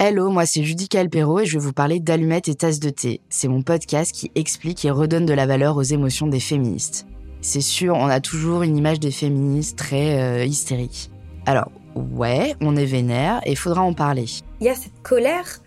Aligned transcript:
Hello, 0.00 0.30
moi 0.30 0.46
c'est 0.46 0.62
Judy 0.62 0.88
Calpero 0.88 1.40
et 1.40 1.44
je 1.44 1.58
vais 1.58 1.64
vous 1.64 1.72
parler 1.72 1.98
d'Allumettes 1.98 2.46
et 2.46 2.54
Tasses 2.54 2.78
de 2.78 2.88
thé. 2.88 3.20
C'est 3.30 3.48
mon 3.48 3.62
podcast 3.62 4.14
qui 4.14 4.30
explique 4.36 4.84
et 4.84 4.92
redonne 4.92 5.26
de 5.26 5.34
la 5.34 5.44
valeur 5.44 5.76
aux 5.76 5.82
émotions 5.82 6.28
des 6.28 6.38
féministes. 6.38 7.08
C'est 7.40 7.60
sûr, 7.60 7.96
on 7.96 8.06
a 8.06 8.20
toujours 8.20 8.62
une 8.62 8.76
image 8.76 9.00
des 9.00 9.10
féministes 9.10 9.76
très 9.76 10.20
euh, 10.20 10.44
hystériques. 10.44 11.10
Alors, 11.46 11.72
ouais, 11.96 12.54
on 12.60 12.76
est 12.76 12.84
vénère 12.84 13.40
et 13.44 13.56
faudra 13.56 13.82
en 13.82 13.92
parler. 13.92 14.26
Il 14.60 14.68
y 14.68 14.70
a 14.70 14.76
cette 14.76 15.02
colère 15.02 15.62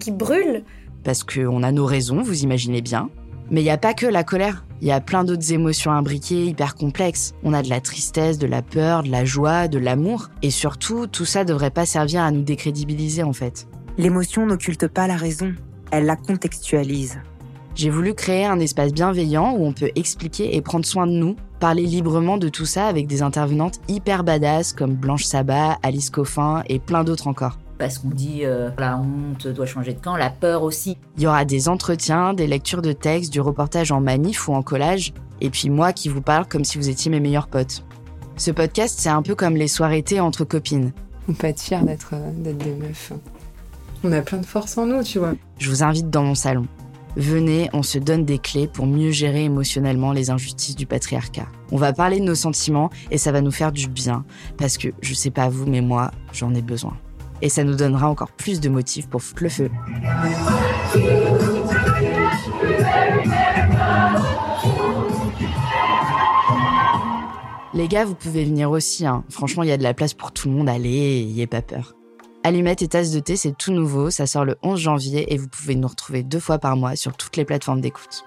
qui 0.00 0.10
brûle. 0.10 0.64
Parce 1.04 1.22
qu'on 1.22 1.62
a 1.62 1.70
nos 1.70 1.86
raisons, 1.86 2.20
vous 2.20 2.42
imaginez 2.42 2.80
bien. 2.82 3.10
Mais 3.50 3.60
il 3.60 3.64
n'y 3.64 3.70
a 3.70 3.78
pas 3.78 3.94
que 3.94 4.06
la 4.06 4.24
colère. 4.24 4.64
Il 4.80 4.86
y 4.86 4.92
a 4.92 5.00
plein 5.00 5.24
d'autres 5.24 5.52
émotions 5.52 5.90
imbriquées, 5.90 6.46
hyper 6.46 6.74
complexes. 6.74 7.34
On 7.42 7.52
a 7.52 7.62
de 7.62 7.68
la 7.68 7.80
tristesse, 7.80 8.38
de 8.38 8.46
la 8.46 8.62
peur, 8.62 9.02
de 9.02 9.10
la 9.10 9.24
joie, 9.24 9.66
de 9.66 9.78
l'amour. 9.78 10.28
Et 10.42 10.50
surtout, 10.50 11.06
tout 11.06 11.24
ça 11.24 11.44
devrait 11.44 11.70
pas 11.70 11.86
servir 11.86 12.22
à 12.22 12.30
nous 12.30 12.42
décrédibiliser 12.42 13.22
en 13.22 13.32
fait. 13.32 13.66
L'émotion 13.96 14.46
n'occulte 14.46 14.86
pas 14.86 15.08
la 15.08 15.16
raison, 15.16 15.52
elle 15.90 16.06
la 16.06 16.14
contextualise. 16.14 17.18
J'ai 17.74 17.90
voulu 17.90 18.14
créer 18.14 18.44
un 18.44 18.60
espace 18.60 18.92
bienveillant 18.92 19.54
où 19.56 19.64
on 19.64 19.72
peut 19.72 19.90
expliquer 19.94 20.56
et 20.56 20.62
prendre 20.62 20.84
soin 20.84 21.06
de 21.06 21.12
nous, 21.12 21.36
parler 21.60 21.84
librement 21.84 22.36
de 22.36 22.48
tout 22.48 22.66
ça 22.66 22.86
avec 22.86 23.06
des 23.06 23.22
intervenantes 23.22 23.80
hyper 23.88 24.24
badass 24.24 24.72
comme 24.72 24.94
Blanche 24.94 25.24
Sabat, 25.24 25.78
Alice 25.82 26.10
Coffin 26.10 26.62
et 26.68 26.78
plein 26.78 27.04
d'autres 27.04 27.28
encore 27.28 27.58
parce 27.78 27.98
qu'on 27.98 28.08
dit 28.08 28.40
euh, 28.42 28.70
la 28.78 28.98
honte 28.98 29.46
doit 29.46 29.66
changer 29.66 29.94
de 29.94 30.00
camp, 30.00 30.16
la 30.16 30.30
peur 30.30 30.62
aussi. 30.62 30.98
Il 31.16 31.22
y 31.22 31.26
aura 31.26 31.44
des 31.44 31.68
entretiens, 31.68 32.34
des 32.34 32.46
lectures 32.46 32.82
de 32.82 32.92
textes, 32.92 33.32
du 33.32 33.40
reportage 33.40 33.92
en 33.92 34.00
manif 34.00 34.48
ou 34.48 34.54
en 34.54 34.62
collage, 34.62 35.12
et 35.40 35.50
puis 35.50 35.70
moi 35.70 35.92
qui 35.92 36.08
vous 36.08 36.20
parle 36.20 36.46
comme 36.46 36.64
si 36.64 36.78
vous 36.78 36.88
étiez 36.88 37.10
mes 37.10 37.20
meilleurs 37.20 37.48
potes. 37.48 37.84
Ce 38.36 38.50
podcast, 38.50 38.98
c'est 38.98 39.08
un 39.08 39.22
peu 39.22 39.34
comme 39.34 39.56
les 39.56 39.68
soirées 39.68 40.02
thé 40.02 40.20
entre 40.20 40.44
copines. 40.44 40.92
On 41.28 41.32
peut 41.32 41.46
être 41.46 41.60
fiers 41.60 41.82
d'être 41.82 42.10
euh, 42.12 42.32
des 42.34 42.74
meufs. 42.74 43.12
On 44.04 44.12
a 44.12 44.20
plein 44.22 44.38
de 44.38 44.46
force 44.46 44.78
en 44.78 44.86
nous, 44.86 45.02
tu 45.02 45.18
vois. 45.18 45.34
Je 45.58 45.70
vous 45.70 45.82
invite 45.82 46.08
dans 46.10 46.22
mon 46.22 46.34
salon. 46.34 46.66
Venez, 47.16 47.68
on 47.72 47.82
se 47.82 47.98
donne 47.98 48.24
des 48.24 48.38
clés 48.38 48.68
pour 48.68 48.86
mieux 48.86 49.10
gérer 49.10 49.44
émotionnellement 49.44 50.12
les 50.12 50.30
injustices 50.30 50.76
du 50.76 50.86
patriarcat. 50.86 51.46
On 51.72 51.76
va 51.76 51.92
parler 51.92 52.20
de 52.20 52.24
nos 52.24 52.36
sentiments 52.36 52.90
et 53.10 53.18
ça 53.18 53.32
va 53.32 53.40
nous 53.40 53.50
faire 53.50 53.72
du 53.72 53.88
bien, 53.88 54.24
parce 54.56 54.78
que 54.78 54.88
je 55.00 55.14
sais 55.14 55.30
pas 55.30 55.48
vous, 55.48 55.66
mais 55.66 55.80
moi, 55.80 56.12
j'en 56.32 56.54
ai 56.54 56.62
besoin 56.62 56.96
et 57.42 57.48
ça 57.48 57.64
nous 57.64 57.76
donnera 57.76 58.08
encore 58.08 58.32
plus 58.32 58.60
de 58.60 58.68
motifs 58.68 59.08
pour 59.08 59.22
foutre 59.22 59.42
le 59.42 59.48
feu. 59.48 59.70
Les 67.74 67.86
gars, 67.86 68.04
vous 68.04 68.14
pouvez 68.14 68.44
venir 68.44 68.70
aussi. 68.70 69.06
Hein. 69.06 69.24
Franchement, 69.30 69.62
il 69.62 69.68
y 69.68 69.72
a 69.72 69.76
de 69.76 69.82
la 69.82 69.94
place 69.94 70.14
pour 70.14 70.32
tout 70.32 70.48
le 70.48 70.54
monde. 70.54 70.68
Allez, 70.68 71.24
n'ayez 71.24 71.46
pas 71.46 71.62
peur. 71.62 71.94
Allumettes 72.42 72.82
et 72.82 72.88
tasses 72.88 73.10
de 73.10 73.20
thé, 73.20 73.36
c'est 73.36 73.56
tout 73.56 73.72
nouveau. 73.72 74.10
Ça 74.10 74.26
sort 74.26 74.44
le 74.44 74.56
11 74.62 74.80
janvier 74.80 75.32
et 75.32 75.36
vous 75.36 75.48
pouvez 75.48 75.74
nous 75.74 75.86
retrouver 75.86 76.22
deux 76.22 76.40
fois 76.40 76.58
par 76.58 76.76
mois 76.76 76.96
sur 76.96 77.16
toutes 77.16 77.36
les 77.36 77.44
plateformes 77.44 77.80
d'écoute. 77.80 78.24